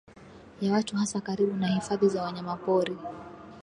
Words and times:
ya 0.61 0.73
watu 0.73 0.95
hasa 0.97 1.21
karibu 1.21 1.55
na 1.57 1.67
hifadhi 1.67 2.07
za 2.09 2.23
wanyamapori 2.23 2.97